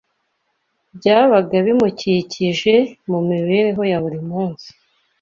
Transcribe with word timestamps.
byabaga 0.97 1.55
bimukikije 1.65 2.75
mu 3.09 3.19
mibereho 3.29 3.81
ya 3.91 3.97
buri 4.03 4.19
munsi. 4.29 4.67